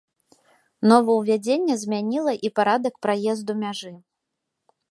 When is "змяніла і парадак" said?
1.83-2.93